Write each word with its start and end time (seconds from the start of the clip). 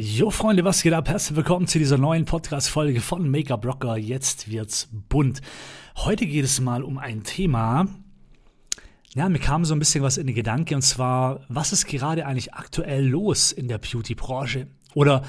Jo 0.00 0.30
Freunde, 0.30 0.64
was 0.64 0.84
geht 0.84 0.92
ab? 0.92 1.08
Herzlich 1.08 1.36
willkommen 1.36 1.66
zu 1.66 1.80
dieser 1.80 1.98
neuen 1.98 2.24
Podcast-Folge 2.24 3.00
von 3.00 3.28
Make-up 3.28 3.66
Rocker. 3.66 3.96
Jetzt 3.96 4.48
wird's 4.48 4.88
bunt. 4.92 5.40
Heute 5.96 6.24
geht 6.24 6.44
es 6.44 6.60
mal 6.60 6.84
um 6.84 6.98
ein 6.98 7.24
Thema. 7.24 7.88
Ja, 9.16 9.28
mir 9.28 9.40
kam 9.40 9.64
so 9.64 9.74
ein 9.74 9.80
bisschen 9.80 10.04
was 10.04 10.16
in 10.16 10.28
den 10.28 10.36
Gedanke 10.36 10.76
und 10.76 10.82
zwar, 10.82 11.40
was 11.48 11.72
ist 11.72 11.86
gerade 11.86 12.26
eigentlich 12.26 12.54
aktuell 12.54 13.08
los 13.08 13.50
in 13.50 13.66
der 13.66 13.78
Beauty-Branche? 13.78 14.68
Oder 14.94 15.24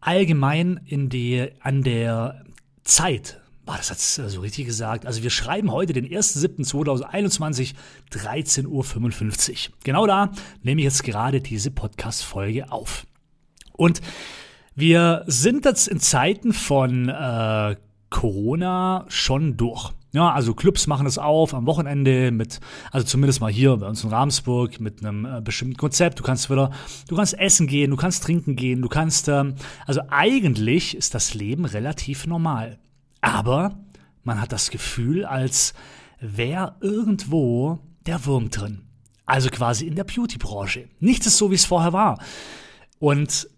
allgemein 0.00 0.80
in 0.86 1.10
die, 1.10 1.50
an 1.60 1.82
der 1.82 2.42
Zeit. 2.84 3.42
War 3.66 3.76
das 3.76 3.90
jetzt 3.90 4.14
so 4.14 4.40
richtig 4.40 4.64
gesagt? 4.64 5.04
Also 5.04 5.24
wir 5.24 5.30
schreiben 5.30 5.70
heute 5.70 5.92
den 5.92 6.08
1.7.2021, 6.08 7.74
13.55 8.12 9.68
Uhr. 9.68 9.74
Genau 9.84 10.06
da 10.06 10.32
nehme 10.62 10.80
ich 10.80 10.86
jetzt 10.86 11.04
gerade 11.04 11.42
diese 11.42 11.70
Podcast-Folge 11.70 12.72
auf. 12.72 13.06
Und 13.76 14.00
wir 14.74 15.24
sind 15.26 15.64
jetzt 15.64 15.88
in 15.88 16.00
Zeiten 16.00 16.52
von 16.52 17.08
äh, 17.08 17.76
Corona 18.10 19.04
schon 19.08 19.56
durch. 19.56 19.92
Ja, 20.12 20.32
also 20.32 20.54
Clubs 20.54 20.86
machen 20.86 21.06
es 21.06 21.18
auf 21.18 21.52
am 21.52 21.66
Wochenende 21.66 22.30
mit, 22.30 22.60
also 22.90 23.06
zumindest 23.06 23.40
mal 23.40 23.52
hier 23.52 23.76
bei 23.76 23.86
uns 23.86 24.02
in 24.02 24.10
Ramsburg 24.10 24.80
mit 24.80 25.04
einem 25.04 25.26
äh, 25.26 25.40
bestimmten 25.42 25.76
Konzept. 25.76 26.18
Du 26.18 26.22
kannst 26.22 26.48
wieder, 26.48 26.70
du 27.08 27.16
kannst 27.16 27.38
essen 27.38 27.66
gehen, 27.66 27.90
du 27.90 27.96
kannst 27.96 28.22
trinken 28.22 28.56
gehen, 28.56 28.80
du 28.80 28.88
kannst, 28.88 29.28
ähm, 29.28 29.56
also 29.84 30.00
eigentlich 30.08 30.96
ist 30.96 31.14
das 31.14 31.34
Leben 31.34 31.66
relativ 31.66 32.26
normal. 32.26 32.78
Aber 33.20 33.78
man 34.22 34.40
hat 34.40 34.52
das 34.52 34.70
Gefühl, 34.70 35.26
als 35.26 35.74
wäre 36.20 36.76
irgendwo 36.80 37.80
der 38.06 38.24
Wurm 38.24 38.48
drin. 38.50 38.86
Also 39.26 39.50
quasi 39.50 39.86
in 39.86 39.96
der 39.96 40.04
Beauty-Branche. 40.04 40.88
Nichts 41.00 41.26
ist 41.26 41.36
so, 41.36 41.50
wie 41.50 41.56
es 41.56 41.66
vorher 41.66 41.92
war. 41.92 42.18
Und 42.98 43.48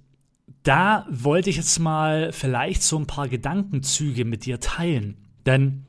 da 0.63 1.07
wollte 1.11 1.51
ich 1.51 1.57
jetzt 1.57 1.79
mal 1.79 2.33
vielleicht 2.33 2.83
so 2.83 2.99
ein 2.99 3.07
paar 3.07 3.29
Gedankenzüge 3.29 4.25
mit 4.25 4.45
dir 4.45 4.61
teilen. 4.61 5.17
Denn 5.47 5.87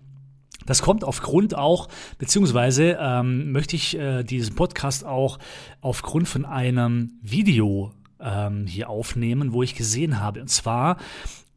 das 0.66 0.82
kommt 0.82 1.04
aufgrund 1.04 1.56
auch, 1.56 1.88
beziehungsweise 2.18 2.98
ähm, 3.00 3.52
möchte 3.52 3.76
ich 3.76 3.98
äh, 3.98 4.24
diesen 4.24 4.56
Podcast 4.56 5.06
auch 5.06 5.40
aufgrund 5.82 6.28
von 6.28 6.46
einem 6.46 7.14
Video 7.22 7.92
ähm, 8.20 8.68
hier 8.68 8.90
aufnehmen, 8.90 9.54
wo 9.54 9.64
ich 9.64 9.76
gesehen 9.76 10.20
habe. 10.20 10.42
Und 10.42 10.50
zwar 10.50 10.98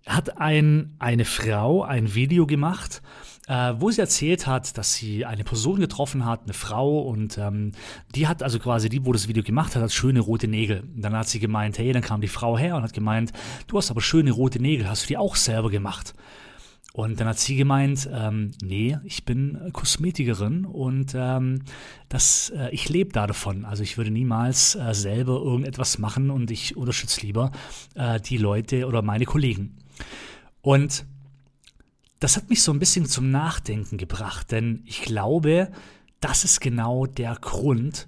hat 0.06 0.38
ein, 0.38 0.96
eine 0.98 1.24
Frau 1.24 1.83
ein 1.83 2.14
Video 2.14 2.46
gemacht, 2.46 3.02
äh, 3.48 3.74
wo 3.78 3.90
sie 3.90 4.00
erzählt 4.00 4.46
hat, 4.46 4.76
dass 4.78 4.94
sie 4.94 5.24
eine 5.26 5.44
Person 5.44 5.80
getroffen 5.80 6.24
hat, 6.24 6.42
eine 6.44 6.52
Frau, 6.52 7.00
und 7.00 7.38
ähm, 7.38 7.72
die 8.14 8.28
hat 8.28 8.42
also 8.42 8.58
quasi, 8.58 8.88
die, 8.88 9.04
wo 9.04 9.12
das 9.12 9.28
Video 9.28 9.42
gemacht 9.42 9.74
hat, 9.74 9.82
hat 9.82 9.92
schöne 9.92 10.20
rote 10.20 10.48
Nägel. 10.48 10.82
Und 10.94 11.02
dann 11.02 11.14
hat 11.14 11.28
sie 11.28 11.40
gemeint, 11.40 11.78
hey, 11.78 11.92
dann 11.92 12.02
kam 12.02 12.20
die 12.20 12.28
Frau 12.28 12.56
her 12.56 12.76
und 12.76 12.82
hat 12.82 12.92
gemeint, 12.92 13.32
du 13.66 13.78
hast 13.78 13.90
aber 13.90 14.00
schöne 14.00 14.30
rote 14.30 14.60
Nägel, 14.60 14.88
hast 14.88 15.04
du 15.04 15.08
die 15.08 15.16
auch 15.16 15.36
selber 15.36 15.70
gemacht? 15.70 16.14
Und 16.92 17.20
dann 17.20 17.26
hat 17.26 17.38
sie 17.38 17.56
gemeint, 17.56 18.08
ähm, 18.12 18.50
nee, 18.62 18.98
ich 19.04 19.24
bin 19.24 19.70
Kosmetikerin 19.72 20.66
und 20.66 21.14
ähm, 21.16 21.62
das, 22.10 22.50
äh, 22.50 22.68
ich 22.70 22.90
lebe 22.90 23.12
da 23.12 23.27
davon. 23.27 23.64
Also 23.64 23.82
ich 23.82 23.96
würde 23.96 24.10
niemals 24.10 24.74
äh, 24.74 24.92
selber 24.92 25.40
irgendetwas 25.40 25.98
machen 25.98 26.30
und 26.30 26.50
ich 26.50 26.77
unterstütze 26.77 27.22
lieber 27.22 27.50
äh, 27.94 28.20
die 28.20 28.36
Leute 28.36 28.86
oder 28.86 29.00
meine 29.00 29.24
Kollegen. 29.24 29.78
Und 30.60 31.06
das 32.22 32.36
hat 32.36 32.48
mich 32.50 32.62
so 32.62 32.72
ein 32.72 32.78
bisschen 32.78 33.06
zum 33.06 33.32
Nachdenken 33.32 33.98
gebracht, 33.98 34.52
denn 34.52 34.82
ich 34.86 35.02
glaube, 35.02 35.72
das 36.20 36.44
ist 36.44 36.60
genau 36.60 37.06
der 37.06 37.34
Grund, 37.34 38.06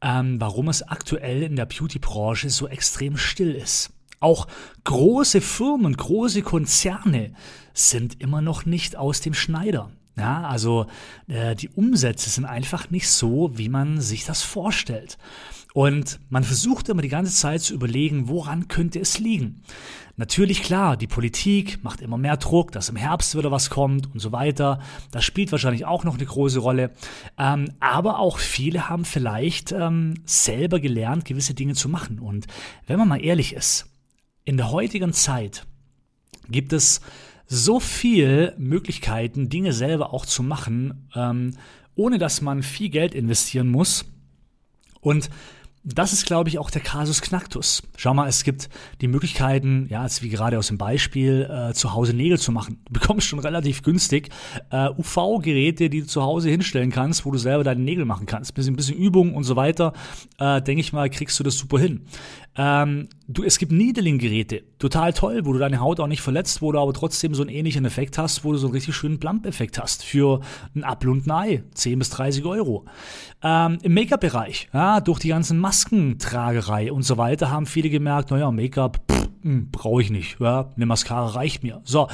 ähm, 0.00 0.40
warum 0.40 0.70
es 0.70 0.82
aktuell 0.82 1.42
in 1.42 1.56
der 1.56 1.66
Beauty-Branche 1.66 2.48
so 2.48 2.66
extrem 2.68 3.18
still 3.18 3.54
ist. 3.54 3.90
Auch 4.18 4.46
große 4.84 5.42
Firmen, 5.42 5.94
große 5.94 6.40
Konzerne 6.40 7.34
sind 7.74 8.22
immer 8.22 8.40
noch 8.40 8.64
nicht 8.64 8.96
aus 8.96 9.20
dem 9.20 9.34
Schneider. 9.34 9.90
Ja, 10.16 10.42
also 10.48 10.86
äh, 11.28 11.54
die 11.54 11.68
Umsätze 11.68 12.30
sind 12.30 12.46
einfach 12.46 12.88
nicht 12.88 13.10
so, 13.10 13.50
wie 13.58 13.68
man 13.68 14.00
sich 14.00 14.24
das 14.24 14.42
vorstellt. 14.42 15.18
Und 15.72 16.18
man 16.30 16.42
versucht 16.44 16.88
immer 16.88 17.02
die 17.02 17.08
ganze 17.08 17.32
Zeit 17.32 17.62
zu 17.62 17.74
überlegen, 17.74 18.28
woran 18.28 18.68
könnte 18.68 18.98
es 18.98 19.18
liegen. 19.18 19.62
Natürlich 20.16 20.62
klar, 20.62 20.96
die 20.96 21.06
Politik 21.06 21.82
macht 21.82 22.00
immer 22.00 22.18
mehr 22.18 22.36
Druck, 22.36 22.72
dass 22.72 22.88
im 22.88 22.96
Herbst 22.96 23.36
wieder 23.36 23.50
was 23.50 23.70
kommt 23.70 24.12
und 24.12 24.20
so 24.20 24.32
weiter. 24.32 24.80
Das 25.12 25.24
spielt 25.24 25.50
wahrscheinlich 25.50 25.86
auch 25.86 26.04
noch 26.04 26.16
eine 26.16 26.26
große 26.26 26.58
Rolle. 26.58 26.90
Ähm, 27.38 27.72
aber 27.80 28.18
auch 28.18 28.38
viele 28.38 28.88
haben 28.88 29.04
vielleicht 29.04 29.72
ähm, 29.72 30.14
selber 30.24 30.80
gelernt, 30.80 31.24
gewisse 31.24 31.54
Dinge 31.54 31.74
zu 31.74 31.88
machen. 31.88 32.18
Und 32.18 32.46
wenn 32.86 32.98
man 32.98 33.08
mal 33.08 33.24
ehrlich 33.24 33.54
ist, 33.54 33.86
in 34.44 34.56
der 34.56 34.70
heutigen 34.70 35.12
Zeit 35.12 35.66
gibt 36.48 36.72
es 36.72 37.00
so 37.46 37.80
viel 37.80 38.54
Möglichkeiten, 38.58 39.48
Dinge 39.48 39.72
selber 39.72 40.12
auch 40.12 40.26
zu 40.26 40.42
machen, 40.42 41.08
ähm, 41.14 41.52
ohne 41.94 42.18
dass 42.18 42.42
man 42.42 42.62
viel 42.62 42.90
Geld 42.90 43.14
investieren 43.14 43.68
muss. 43.68 44.04
Und 45.00 45.30
das 45.82 46.12
ist, 46.12 46.26
glaube 46.26 46.50
ich, 46.50 46.58
auch 46.58 46.70
der 46.70 46.82
Kasus 46.82 47.22
Knacktus. 47.22 47.82
Schau 47.96 48.12
mal, 48.12 48.28
es 48.28 48.44
gibt 48.44 48.68
die 49.00 49.08
Möglichkeiten, 49.08 49.86
ja, 49.88 50.02
jetzt 50.02 50.22
wie 50.22 50.28
gerade 50.28 50.58
aus 50.58 50.66
dem 50.66 50.76
Beispiel, 50.76 51.48
äh, 51.50 51.72
zu 51.72 51.94
Hause 51.94 52.12
Nägel 52.12 52.38
zu 52.38 52.52
machen. 52.52 52.82
Du 52.86 52.92
bekommst 53.00 53.26
schon 53.26 53.38
relativ 53.38 53.82
günstig 53.82 54.28
äh, 54.70 54.90
UV-Geräte, 54.90 55.88
die 55.88 56.02
du 56.02 56.06
zu 56.06 56.22
Hause 56.22 56.50
hinstellen 56.50 56.90
kannst, 56.90 57.24
wo 57.24 57.30
du 57.30 57.38
selber 57.38 57.64
deine 57.64 57.80
Nägel 57.80 58.04
machen 58.04 58.26
kannst. 58.26 58.54
Bisschen, 58.54 58.76
bisschen 58.76 58.96
Übung 58.96 59.34
und 59.34 59.44
so 59.44 59.56
weiter, 59.56 59.94
äh, 60.38 60.60
denke 60.60 60.80
ich 60.80 60.92
mal, 60.92 61.08
kriegst 61.08 61.38
du 61.38 61.44
das 61.44 61.56
super 61.56 61.78
hin. 61.78 62.04
Ähm, 62.56 63.08
du, 63.32 63.44
es 63.44 63.58
gibt 63.58 63.72
Needling-Geräte, 63.72 64.62
total 64.78 65.12
toll, 65.12 65.42
wo 65.44 65.52
du 65.52 65.58
deine 65.58 65.80
Haut 65.80 66.00
auch 66.00 66.06
nicht 66.06 66.20
verletzt, 66.20 66.62
wo 66.62 66.72
du 66.72 66.78
aber 66.80 66.92
trotzdem 66.92 67.34
so 67.34 67.42
einen 67.42 67.50
ähnlichen 67.50 67.84
Effekt 67.84 68.18
hast, 68.18 68.44
wo 68.44 68.52
du 68.52 68.58
so 68.58 68.66
einen 68.66 68.74
richtig 68.74 68.94
schönen 68.96 69.20
Plump-Effekt 69.20 69.78
hast 69.78 70.04
für 70.04 70.40
ein 70.74 70.84
Apfel 70.84 71.10
und 71.10 71.26
ein 71.26 71.30
Ei, 71.30 71.62
10 71.74 71.98
bis 71.98 72.10
30 72.10 72.44
Euro. 72.44 72.84
Ähm, 73.42 73.78
Im 73.82 73.94
Make-up-Bereich, 73.94 74.68
ja, 74.72 75.00
durch 75.00 75.20
die 75.20 75.28
ganzen 75.28 75.58
Maskentragerei 75.58 76.92
und 76.92 77.02
so 77.02 77.16
weiter, 77.16 77.50
haben 77.50 77.66
viele 77.66 77.88
gemerkt, 77.88 78.30
naja, 78.30 78.50
Make-up 78.50 79.00
hm, 79.42 79.70
brauche 79.70 80.02
ich 80.02 80.10
nicht, 80.10 80.40
ja, 80.40 80.70
eine 80.74 80.86
Mascara 80.86 81.26
reicht 81.26 81.62
mir. 81.62 81.80
So. 81.84 82.08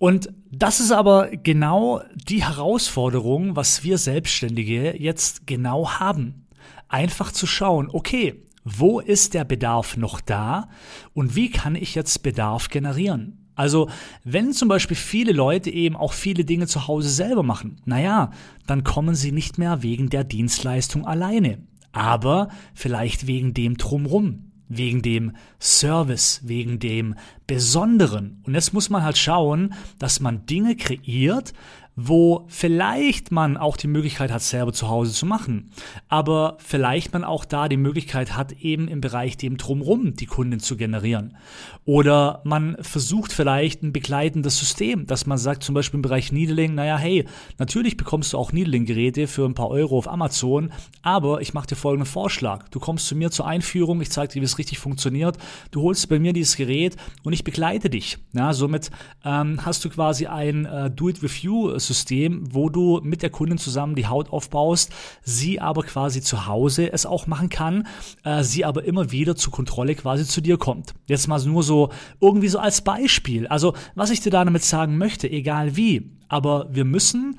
Und 0.00 0.30
das 0.50 0.80
ist 0.80 0.90
aber 0.90 1.28
genau 1.28 2.02
die 2.14 2.44
Herausforderung, 2.44 3.54
was 3.54 3.84
wir 3.84 3.98
Selbstständige 3.98 5.00
jetzt 5.00 5.46
genau 5.46 5.90
haben. 5.90 6.46
Einfach 6.88 7.30
zu 7.30 7.46
schauen, 7.46 7.88
okay, 7.90 8.42
wo 8.64 9.00
ist 9.00 9.34
der 9.34 9.44
Bedarf 9.44 9.96
noch 9.96 10.20
da 10.20 10.68
und 11.14 11.36
wie 11.36 11.50
kann 11.50 11.74
ich 11.74 11.94
jetzt 11.94 12.22
Bedarf 12.22 12.68
generieren? 12.68 13.38
Also, 13.54 13.90
wenn 14.24 14.52
zum 14.52 14.68
Beispiel 14.68 14.96
viele 14.96 15.32
Leute 15.32 15.70
eben 15.70 15.96
auch 15.96 16.14
viele 16.14 16.44
Dinge 16.44 16.66
zu 16.66 16.88
Hause 16.88 17.10
selber 17.10 17.42
machen, 17.42 17.80
naja, 17.84 18.30
dann 18.66 18.82
kommen 18.82 19.14
sie 19.14 19.32
nicht 19.32 19.58
mehr 19.58 19.82
wegen 19.82 20.08
der 20.08 20.24
Dienstleistung 20.24 21.06
alleine, 21.06 21.58
aber 21.92 22.48
vielleicht 22.72 23.26
wegen 23.26 23.52
dem 23.52 23.76
Drumrum, 23.76 24.52
wegen 24.68 25.02
dem 25.02 25.32
Service, 25.60 26.40
wegen 26.44 26.78
dem 26.78 27.14
Besonderen. 27.46 28.42
Und 28.46 28.54
jetzt 28.54 28.72
muss 28.72 28.88
man 28.88 29.02
halt 29.02 29.18
schauen, 29.18 29.74
dass 29.98 30.20
man 30.20 30.46
Dinge 30.46 30.74
kreiert, 30.76 31.52
wo 31.94 32.46
vielleicht 32.48 33.32
man 33.32 33.56
auch 33.56 33.76
die 33.76 33.86
Möglichkeit 33.86 34.32
hat, 34.32 34.42
selber 34.42 34.72
zu 34.72 34.88
Hause 34.88 35.12
zu 35.12 35.26
machen, 35.26 35.70
aber 36.08 36.56
vielleicht 36.58 37.12
man 37.12 37.24
auch 37.24 37.44
da 37.44 37.68
die 37.68 37.76
Möglichkeit 37.76 38.36
hat, 38.36 38.52
eben 38.60 38.88
im 38.88 39.00
Bereich 39.00 39.36
dem 39.36 39.58
drumrum 39.58 40.14
die 40.16 40.26
Kunden 40.26 40.60
zu 40.60 40.76
generieren. 40.76 41.36
Oder 41.84 42.40
man 42.44 42.76
versucht 42.80 43.32
vielleicht 43.32 43.82
ein 43.82 43.92
begleitendes 43.92 44.58
System, 44.58 45.06
dass 45.06 45.26
man 45.26 45.36
sagt, 45.36 45.64
zum 45.64 45.74
Beispiel 45.74 45.98
im 45.98 46.02
Bereich 46.02 46.32
Needling, 46.32 46.74
naja, 46.74 46.96
hey, 46.96 47.26
natürlich 47.58 47.96
bekommst 47.96 48.32
du 48.32 48.38
auch 48.38 48.52
Needling-Geräte 48.52 49.26
für 49.26 49.44
ein 49.44 49.54
paar 49.54 49.68
Euro 49.68 49.98
auf 49.98 50.08
Amazon, 50.08 50.72
aber 51.02 51.40
ich 51.40 51.54
mache 51.54 51.66
dir 51.66 51.76
folgenden 51.76 52.06
Vorschlag. 52.06 52.68
Du 52.68 52.80
kommst 52.80 53.06
zu 53.06 53.16
mir 53.16 53.30
zur 53.30 53.46
Einführung, 53.46 54.00
ich 54.00 54.10
zeige 54.10 54.32
dir, 54.32 54.40
wie 54.40 54.46
es 54.46 54.58
richtig 54.58 54.78
funktioniert, 54.78 55.36
du 55.72 55.82
holst 55.82 56.08
bei 56.08 56.18
mir 56.18 56.32
dieses 56.32 56.56
Gerät 56.56 56.96
und 57.22 57.32
ich 57.32 57.44
begleite 57.44 57.90
dich. 57.90 58.18
Ja, 58.32 58.54
somit 58.54 58.90
ähm, 59.24 59.64
hast 59.64 59.84
du 59.84 59.90
quasi 59.90 60.26
ein 60.26 60.64
äh, 60.64 60.90
Do-it-with-you 60.90 61.78
System, 61.92 62.52
wo 62.52 62.68
du 62.68 63.00
mit 63.02 63.22
der 63.22 63.30
Kundin 63.30 63.58
zusammen 63.58 63.94
die 63.94 64.06
Haut 64.06 64.30
aufbaust, 64.30 64.92
sie 65.22 65.60
aber 65.60 65.82
quasi 65.82 66.20
zu 66.20 66.46
Hause 66.46 66.92
es 66.92 67.06
auch 67.06 67.26
machen 67.26 67.48
kann, 67.48 67.86
äh, 68.24 68.42
sie 68.42 68.64
aber 68.64 68.84
immer 68.84 69.12
wieder 69.12 69.36
zur 69.36 69.52
Kontrolle 69.52 69.94
quasi 69.94 70.24
zu 70.24 70.40
dir 70.40 70.56
kommt. 70.56 70.94
Jetzt 71.06 71.28
mal 71.28 71.42
nur 71.44 71.62
so 71.62 71.90
irgendwie 72.20 72.48
so 72.48 72.58
als 72.58 72.82
Beispiel. 72.82 73.46
Also 73.46 73.74
was 73.94 74.10
ich 74.10 74.20
dir 74.20 74.30
damit 74.30 74.64
sagen 74.64 74.98
möchte, 74.98 75.30
egal 75.30 75.76
wie, 75.76 76.10
aber 76.28 76.68
wir 76.70 76.84
müssen 76.84 77.38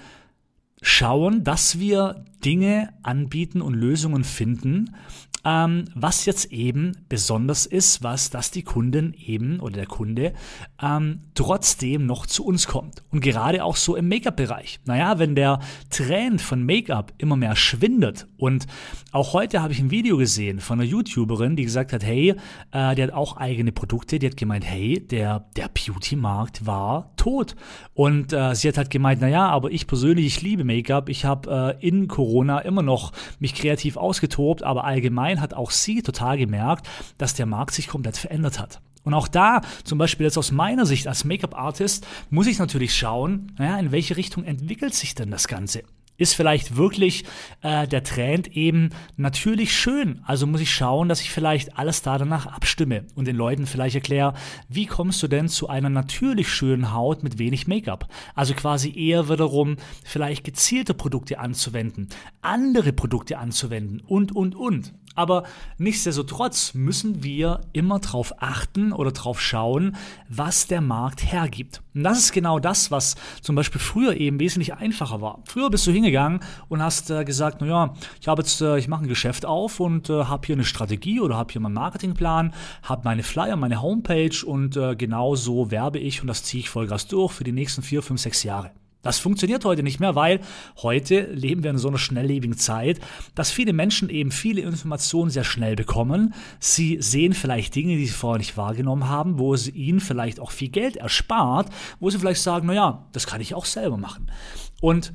schauen, 0.82 1.44
dass 1.44 1.80
wir 1.80 2.26
Dinge 2.46 2.90
anbieten 3.02 3.62
und 3.62 3.74
Lösungen 3.74 4.24
finden, 4.24 4.96
ähm, 5.45 5.86
was 5.95 6.25
jetzt 6.25 6.51
eben 6.51 6.94
besonders 7.10 7.66
ist, 7.66 8.04
was, 8.04 8.30
dass 8.30 8.51
die 8.51 8.63
Kunden 8.63 9.13
eben 9.13 9.60
oder 9.60 9.75
der 9.75 9.86
Kunde 9.86 10.34
ähm, 10.81 11.22
trotzdem 11.36 12.06
noch 12.06 12.25
zu 12.25 12.45
uns 12.45 12.68
kommt. 12.68 13.04
Und 13.12 13.22
gerade 13.22 13.63
auch 13.63 13.75
so 13.75 13.95
im 13.95 14.07
Make-up-Bereich. 14.07 14.80
Naja, 14.86 15.19
wenn 15.19 15.36
der 15.36 15.60
Trend 15.90 16.42
von 16.42 16.66
Make-up 16.66 17.13
immer 17.18 17.36
mehr 17.36 17.56
schwindet 17.56 18.28
und 18.38 18.68
auch 19.12 19.34
heute 19.34 19.62
habe 19.62 19.74
ich 19.74 19.80
ein 19.80 19.92
Video 19.92 20.18
gesehen 20.18 20.60
von 20.60 20.80
einer 20.80 20.90
YouTuberin, 20.90 21.56
die 21.56 21.63
gesagt 21.63 21.94
hat, 21.94 22.04
hey, 22.04 22.36
äh, 22.72 22.96
die 22.96 23.04
hat 23.04 23.12
auch 23.12 23.38
eigene 23.38 23.72
Produkte, 23.72 24.19
die 24.19 24.28
hat 24.28 24.38
gemeint, 24.38 24.66
hey, 24.66 25.06
der, 25.06 25.46
der 25.56 25.68
Beauty-Markt 25.86 26.66
war 26.66 27.12
tot. 27.16 27.56
Und 27.94 28.34
äh, 28.34 28.56
sie 28.56 28.68
hat 28.68 28.78
halt 28.78 28.90
gemeint, 28.90 29.22
naja, 29.22 29.48
aber 29.48 29.72
ich 29.72 29.88
persönlich, 29.88 30.26
ich 30.26 30.42
liebe 30.42 30.64
Make-up, 30.64 31.10
ich 31.10 31.26
habe 31.26 31.78
äh, 31.80 31.88
in 31.88 32.08
Corona 32.08 32.60
immer 32.60 32.82
noch 32.82 33.12
mich 33.40 33.56
kreativ 33.56 33.98
ausgetobt, 33.98 34.64
aber 34.64 34.84
allgemein 34.84 35.42
hat 35.42 35.54
auch 35.54 35.72
sie 35.72 36.02
total 36.02 36.38
gemerkt, 36.38 36.88
dass 37.18 37.34
der 37.34 37.46
Markt 37.46 37.74
sich 37.74 37.88
komplett 37.88 38.18
verändert 38.18 38.60
hat. 38.60 38.82
Und 39.04 39.14
auch 39.14 39.28
da, 39.28 39.62
zum 39.84 39.98
Beispiel 39.98 40.26
jetzt 40.26 40.38
aus 40.38 40.52
meiner 40.52 40.86
Sicht 40.86 41.08
als 41.08 41.26
Make-up-Artist, 41.26 42.08
muss 42.30 42.48
ich 42.48 42.60
natürlich 42.60 42.96
schauen, 42.96 43.52
naja, 43.58 43.78
in 43.78 43.92
welche 43.92 44.16
Richtung 44.16 44.46
entwickelt 44.46 44.94
sich 44.94 45.14
denn 45.14 45.30
das 45.30 45.48
Ganze? 45.48 45.84
Ist 46.18 46.36
vielleicht 46.36 46.75
wirklich 46.75 47.25
äh, 47.62 47.88
der 47.88 48.04
Trend 48.04 48.56
eben 48.56 48.89
natürlich 49.18 49.75
schön. 49.75 50.21
Also 50.25 50.48
muss 50.48 50.62
ich 50.62 50.74
schauen, 50.74 51.10
dass 51.10 51.21
ich 51.21 51.31
vielleicht 51.31 51.77
alles 51.77 52.01
da 52.01 52.18
danach 52.18 52.45
abstimme 52.45 53.06
und 53.15 53.25
den 53.25 53.36
Leuten 53.36 53.65
vielleicht 53.65 53.95
erkläre, 53.95 54.33
wie 54.69 54.86
kommst 54.86 55.21
du 55.24 55.27
denn 55.27 55.50
zu 55.50 55.69
einer 55.69 55.89
natürlich 55.89 56.50
schönen 56.50 56.94
Haut 56.94 57.24
mit 57.24 57.39
wenig 57.39 57.68
Make-up? 57.68 58.07
Also 58.36 58.54
quasi 58.54 58.94
eher 58.95 59.30
wiederum 59.30 59.77
vielleicht 60.04 60.44
gezielte 60.44 60.94
Produkte 60.94 61.39
anzuwenden, 61.39 62.10
andere 62.42 62.94
Produkte 62.94 63.38
anzuwenden 63.38 64.01
und, 64.01 64.36
und, 64.36 64.56
und. 64.56 64.94
Aber 65.15 65.44
nichtsdestotrotz 65.77 66.74
müssen 66.74 67.24
wir 67.24 67.62
immer 67.71 68.00
darauf 68.00 68.33
achten 68.42 68.92
oder 68.94 69.12
darauf 69.12 69.39
schauen, 69.39 69.95
was 70.30 70.68
der 70.68 70.81
Markt 70.81 71.31
hergibt. 71.31 71.81
Und 71.94 72.04
das 72.04 72.19
ist 72.19 72.31
genau 72.33 72.60
das, 72.60 72.89
was 72.89 73.15
zum 73.42 73.56
Beispiel 73.56 73.80
früher 73.80 74.15
eben 74.18 74.39
wesentlich 74.39 74.74
einfacher 74.74 75.21
war. 75.21 75.39
Früher 75.45 75.69
bist 75.69 75.86
du 75.86 75.92
hingegangen 75.92 76.39
und 76.69 76.81
hast 76.81 77.12
äh, 77.12 77.24
gesagt, 77.24 77.62
naja, 77.62 77.94
ich 78.19 78.27
habe 78.27 78.42
jetzt, 78.42 78.62
äh, 78.62 78.77
ich 78.77 78.88
mache 78.88 79.04
ein 79.04 79.07
Geschäft 79.07 79.45
auf 79.45 79.80
und 79.80 80.10
äh, 80.10 80.25
habe 80.25 80.48
hier 80.48 80.56
eine 80.56 80.65
Strategie 80.65 81.19
oder 81.19 81.38
habe 81.38 81.51
hier 81.51 81.62
meinen 81.62 81.74
Marketingplan, 81.74 82.54
habe 82.81 83.01
meine 83.06 83.24
Flyer, 83.24 83.56
meine 83.56 83.81
Homepage 83.81 84.45
und 84.45 84.75
äh, 84.75 84.95
genau 84.95 85.36
so 85.36 85.69
werbe 85.69 86.00
ich 86.00 86.21
und 86.21 86.27
das 86.27 86.44
ziehe 86.44 86.62
ich 86.62 86.69
Vollgas 86.69 87.07
durch 87.07 87.31
für 87.33 87.44
die 87.44 87.51
nächsten 87.51 87.83
vier, 87.83 88.01
fünf, 88.01 88.19
sechs 88.19 88.44
Jahre. 88.44 88.71
Das 89.04 89.20
funktioniert 89.20 89.66
heute 89.66 89.84
nicht 89.84 90.00
mehr, 90.00 90.16
weil 90.16 90.40
heute 90.82 91.28
leben 91.34 91.62
wir 91.62 91.70
in 91.70 91.78
so 91.78 91.90
einer 91.90 91.98
schnelllebigen 91.98 92.58
Zeit, 92.58 93.00
dass 93.36 93.52
viele 93.52 93.74
Menschen 93.74 94.10
eben 94.10 94.32
viele 94.32 94.62
Informationen 94.62 95.30
sehr 95.30 95.44
schnell 95.44 95.76
bekommen. 95.76 96.34
Sie 96.60 96.98
sehen 97.02 97.34
vielleicht 97.34 97.76
Dinge, 97.76 97.98
die 97.98 98.06
sie 98.06 98.14
vorher 98.14 98.40
nicht 98.40 98.58
wahrgenommen 98.58 99.10
haben, 99.10 99.38
wo 99.38 99.54
es 99.54 99.68
ihnen 99.68 100.00
vielleicht 100.00 100.40
auch 100.40 100.52
viel 100.52 100.70
Geld 100.70 100.96
erspart, 100.96 101.70
wo 102.00 102.10
sie 102.10 102.18
vielleicht 102.18 102.42
sagen, 102.42 102.66
naja, 102.66 103.06
das 103.12 103.28
kann 103.28 103.42
ich 103.42 103.54
auch 103.54 103.66
selber 103.66 103.98
machen. 103.98 104.32
Und 104.80 105.12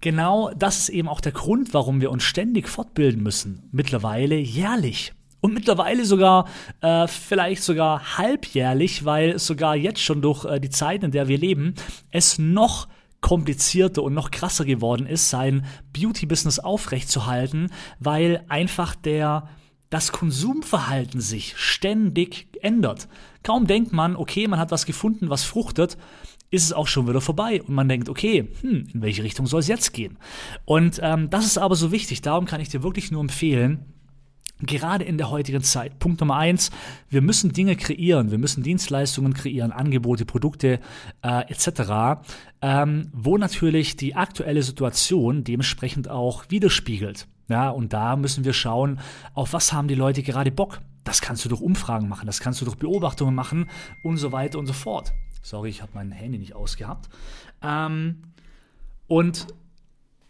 genau 0.00 0.52
das 0.56 0.78
ist 0.78 0.88
eben 0.90 1.08
auch 1.08 1.20
der 1.20 1.32
Grund, 1.32 1.74
warum 1.74 2.00
wir 2.00 2.12
uns 2.12 2.22
ständig 2.22 2.68
fortbilden 2.68 3.22
müssen. 3.22 3.68
Mittlerweile 3.72 4.36
jährlich. 4.36 5.12
Und 5.40 5.54
mittlerweile 5.54 6.06
sogar, 6.06 6.46
äh, 6.80 7.08
vielleicht 7.08 7.64
sogar 7.64 8.16
halbjährlich, 8.16 9.04
weil 9.04 9.38
sogar 9.40 9.74
jetzt 9.74 10.00
schon 10.00 10.22
durch 10.22 10.44
äh, 10.44 10.60
die 10.60 10.70
Zeit, 10.70 11.02
in 11.02 11.10
der 11.10 11.28
wir 11.28 11.36
leben, 11.36 11.74
es 12.10 12.38
noch 12.38 12.86
komplizierter 13.24 14.02
und 14.02 14.12
noch 14.12 14.30
krasser 14.30 14.66
geworden 14.66 15.06
ist, 15.06 15.30
sein 15.30 15.64
Beauty-Business 15.94 16.58
aufrechtzuerhalten, 16.58 17.70
weil 17.98 18.44
einfach 18.48 18.94
der 18.94 19.48
das 19.88 20.12
Konsumverhalten 20.12 21.22
sich 21.22 21.54
ständig 21.56 22.48
ändert. 22.60 23.08
Kaum 23.42 23.66
denkt 23.66 23.94
man, 23.94 24.14
okay, 24.14 24.46
man 24.46 24.58
hat 24.58 24.72
was 24.72 24.84
gefunden, 24.84 25.30
was 25.30 25.42
fruchtet, 25.42 25.96
ist 26.50 26.64
es 26.64 26.74
auch 26.74 26.86
schon 26.86 27.08
wieder 27.08 27.22
vorbei 27.22 27.62
und 27.62 27.74
man 27.74 27.88
denkt, 27.88 28.10
okay, 28.10 28.46
hm, 28.60 28.88
in 28.92 29.00
welche 29.00 29.22
Richtung 29.22 29.46
soll 29.46 29.60
es 29.60 29.68
jetzt 29.68 29.94
gehen? 29.94 30.18
Und 30.66 31.00
ähm, 31.02 31.30
das 31.30 31.46
ist 31.46 31.56
aber 31.56 31.76
so 31.76 31.92
wichtig, 31.92 32.20
darum 32.20 32.44
kann 32.44 32.60
ich 32.60 32.68
dir 32.68 32.82
wirklich 32.82 33.10
nur 33.10 33.22
empfehlen, 33.22 33.93
Gerade 34.60 35.04
in 35.04 35.18
der 35.18 35.30
heutigen 35.30 35.62
Zeit. 35.62 35.98
Punkt 35.98 36.20
Nummer 36.20 36.36
eins, 36.36 36.70
wir 37.10 37.22
müssen 37.22 37.52
Dinge 37.52 37.74
kreieren, 37.74 38.30
wir 38.30 38.38
müssen 38.38 38.62
Dienstleistungen 38.62 39.34
kreieren, 39.34 39.72
Angebote, 39.72 40.24
Produkte 40.24 40.78
äh, 41.22 41.50
etc., 41.50 42.22
ähm, 42.62 43.10
wo 43.12 43.36
natürlich 43.36 43.96
die 43.96 44.14
aktuelle 44.14 44.62
Situation 44.62 45.42
dementsprechend 45.42 46.08
auch 46.08 46.44
widerspiegelt. 46.50 47.26
Ja, 47.48 47.68
und 47.68 47.92
da 47.92 48.16
müssen 48.16 48.44
wir 48.44 48.52
schauen, 48.52 49.00
auf 49.34 49.52
was 49.52 49.72
haben 49.72 49.88
die 49.88 49.94
Leute 49.94 50.22
gerade 50.22 50.50
Bock. 50.50 50.80
Das 51.02 51.20
kannst 51.20 51.44
du 51.44 51.48
durch 51.48 51.60
Umfragen 51.60 52.08
machen, 52.08 52.26
das 52.26 52.40
kannst 52.40 52.60
du 52.60 52.64
durch 52.64 52.76
Beobachtungen 52.76 53.34
machen 53.34 53.68
und 54.02 54.16
so 54.16 54.32
weiter 54.32 54.58
und 54.58 54.66
so 54.66 54.72
fort. 54.72 55.12
Sorry, 55.42 55.68
ich 55.68 55.82
habe 55.82 55.92
mein 55.94 56.10
Handy 56.10 56.38
nicht 56.38 56.54
ausgehabt. 56.54 57.10
Ähm, 57.60 58.22
und 59.08 59.46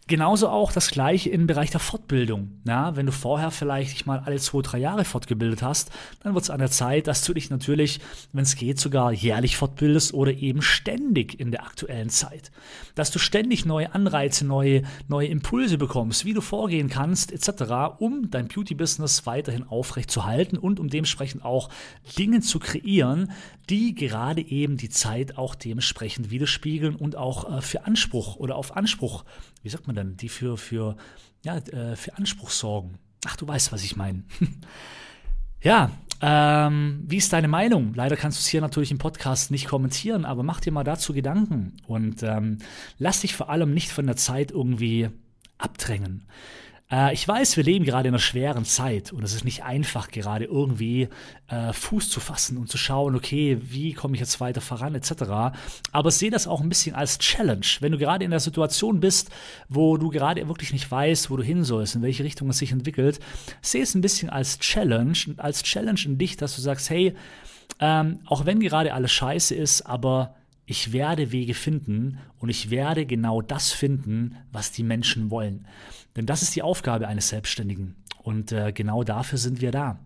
Genauso 0.07 0.49
auch 0.51 0.71
das 0.71 0.91
gleiche 0.91 1.31
im 1.31 1.47
Bereich 1.47 1.71
der 1.71 1.81
Fortbildung. 1.81 2.61
Ja, 2.67 2.95
wenn 2.95 3.07
du 3.07 3.13
vorher 3.13 3.51
vielleicht 3.51 3.93
dich 3.93 4.05
mal 4.05 4.19
alle 4.19 4.37
zwei, 4.37 4.61
drei 4.61 4.77
Jahre 4.77 5.07
fortgebildet 5.07 5.63
hast, 5.63 5.91
dann 6.23 6.35
wird 6.35 6.45
es 6.45 6.51
an 6.51 6.59
der 6.59 6.71
Zeit, 6.71 7.07
dass 7.07 7.25
du 7.25 7.33
dich 7.33 7.49
natürlich, 7.49 8.01
wenn 8.35 8.43
es 8.43 8.57
geht, 8.57 8.79
sogar 8.79 9.13
jährlich 9.13 9.57
fortbildest 9.57 10.13
oder 10.13 10.33
eben 10.33 10.61
ständig 10.61 11.41
in 11.41 11.51
der 11.51 11.65
aktuellen 11.65 12.11
Zeit. 12.11 12.53
Dass 12.95 13.13
du 13.13 13.19
ständig 13.19 13.65
neue 13.65 13.95
Anreize, 13.95 14.47
neue, 14.47 14.83
neue 15.09 15.29
Impulse 15.29 15.79
bekommst, 15.79 16.27
wie 16.27 16.35
du 16.35 16.43
vorgehen 16.43 16.91
kannst, 16.91 17.33
etc., 17.33 17.97
um 17.99 18.31
dein 18.31 18.49
Beauty-Business 18.49 19.25
weiterhin 19.25 19.67
aufrecht 19.67 20.11
zu 20.11 20.27
halten 20.27 20.59
und 20.59 20.81
um 20.81 20.91
dementsprechend 20.91 21.47
auch 21.47 21.71
Dinge 22.19 22.43
zu 22.43 22.59
kreieren, 22.59 23.33
die 23.71 23.95
gerade 23.95 24.43
eben 24.43 24.77
die 24.77 24.91
Zeit 24.91 25.39
auch 25.39 25.55
dementsprechend 25.55 26.31
widerspiegeln 26.31 26.95
und 26.95 27.17
auch 27.17 27.59
äh, 27.59 27.63
für 27.63 27.87
Anspruch 27.87 28.37
oder 28.37 28.57
auf 28.57 28.77
Anspruch, 28.77 29.25
wie 29.63 29.71
sagt 29.71 29.87
man 29.87 29.94
denn, 29.95 30.17
die 30.17 30.29
für, 30.29 30.57
für, 30.57 30.97
ja, 31.43 31.57
äh, 31.57 31.97
für 31.97 32.17
Anspruch 32.17 32.51
sorgen. 32.51 32.99
Ach, 33.27 33.37
du 33.37 33.47
weißt, 33.47 33.73
was 33.73 33.85
ich 33.85 33.97
meine. 33.97 34.25
ja, 35.63 35.91
ähm, 36.21 37.03
wie 37.07 37.17
ist 37.17 37.33
deine 37.33 37.49
Meinung? 37.49 37.93
Leider 37.95 38.17
kannst 38.17 38.39
du 38.39 38.41
es 38.41 38.47
hier 38.47 38.61
natürlich 38.61 38.91
im 38.91 38.99
Podcast 38.99 39.51
nicht 39.51 39.67
kommentieren, 39.67 40.25
aber 40.25 40.43
mach 40.43 40.61
dir 40.61 40.73
mal 40.73 40.85
dazu 40.85 41.13
Gedanken 41.13 41.75
und 41.87 42.23
ähm, 42.23 42.59
lass 42.99 43.21
dich 43.21 43.35
vor 43.35 43.51
allem 43.51 43.75
nicht 43.75 43.91
von 43.91 44.07
der 44.07 44.17
Zeit 44.17 44.51
irgendwie 44.51 45.11
abdrängen. 45.59 46.27
Äh, 46.95 47.13
ich 47.13 47.27
weiß, 47.27 47.57
wir 47.57 47.65
leben 47.65 47.85
gerade 47.85 48.09
in 48.09 48.15
einer 48.15 48.21
schweren 48.21 48.65
Zeit 48.65 49.13
und 49.13 49.25
es 49.25 49.35
ist 49.35 49.45
nicht 49.45 49.65
einfach, 49.65 50.11
gerade 50.11 50.45
irgendwie 50.45 51.09
äh, 51.49 51.73
Fuß 51.73 52.09
zu 52.09 52.21
fassen 52.21 52.57
und 52.57 52.71
zu 52.71 52.79
schauen, 52.79 53.17
okay, 53.17 53.59
wie 53.61 53.95
komme 53.95 54.15
ich 54.15 54.21
jetzt 54.21 54.41
weiter 54.41 54.61
voran, 54.61 54.95
etc. 54.95 55.57
Aber 55.93 56.11
sehe 56.11 56.31
das 56.31 56.47
auch 56.47 56.61
ein 56.61 56.69
bisschen 56.69 56.95
als 56.95 57.19
Challenge. 57.19 57.67
Wenn 57.81 57.93
du 57.93 57.99
gerade 57.99 58.25
in 58.25 58.31
der 58.31 58.41
Situation 58.41 59.01
bist, 59.01 59.31
wo 59.69 59.97
du 59.97 60.11
gerade 60.11 60.47
wirklich 60.47 60.73
nicht 60.73 60.89
weißt, 60.89 61.31
wo 61.31 61.37
du 61.37 61.43
hin 61.43 61.65
sollst, 61.65 61.97
in 61.97 62.03
welche 62.03 62.23
Richtung 62.23 62.49
es 62.51 62.59
sich 62.59 62.71
entwickelt, 62.71 63.19
sehe 63.61 63.83
es 63.83 63.95
ein 63.95 64.01
bisschen 64.01 64.31
als 64.31 64.61
Challenge, 64.61 65.19
als 65.39 65.63
Challenge 65.65 66.01
in 66.05 66.19
dich, 66.19 66.37
dass 66.37 66.55
du 66.55 66.63
sagst, 66.63 66.91
hey, 66.91 67.15
ähm, 67.81 68.21
auch 68.27 68.47
wenn 68.47 68.61
gerade 68.61 68.95
alles 68.95 69.11
scheiße 69.11 69.55
ist, 69.55 69.83
aber 69.83 70.37
ich 70.67 70.93
werde 70.93 71.33
Wege 71.33 71.55
finden 71.55 72.19
und 72.39 72.49
ich 72.49 72.71
werde 72.71 73.07
genau 73.07 73.43
das 73.43 73.73
finden, 73.73 74.37
was 74.51 74.73
die 74.73 74.83
Menschen 74.83 75.31
wollen. 75.31 75.67
Denn 76.17 76.27
das 76.27 76.43
ist 76.43 76.57
die 76.57 76.63
Aufgabe 76.63 77.09
eines 77.09 77.29
Selbstständigen. 77.29 77.97
Und 78.23 78.53
äh, 78.53 78.73
genau 78.73 79.05
dafür 79.05 79.39
sind 79.39 79.61
wir 79.61 79.71
da. 79.71 79.99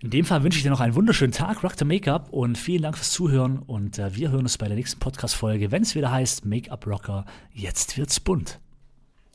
In 0.00 0.10
dem 0.10 0.24
Fall 0.24 0.42
wünsche 0.42 0.58
ich 0.58 0.64
dir 0.64 0.70
noch 0.70 0.80
einen 0.80 0.96
wunderschönen 0.96 1.32
Tag, 1.32 1.62
Rock 1.62 1.74
the 1.78 1.84
Make-up 1.84 2.28
und 2.30 2.58
vielen 2.58 2.82
Dank 2.82 2.98
fürs 2.98 3.12
Zuhören. 3.12 3.60
Und 3.60 3.98
äh, 3.98 4.14
wir 4.14 4.30
hören 4.30 4.42
uns 4.42 4.58
bei 4.58 4.66
der 4.66 4.76
nächsten 4.76 4.98
Podcast-Folge, 4.98 5.70
wenn 5.70 5.82
es 5.82 5.94
wieder 5.94 6.10
heißt 6.10 6.44
Make-up 6.44 6.86
Rocker, 6.86 7.24
jetzt 7.52 7.96
wird's 7.96 8.18
bunt. 8.18 8.58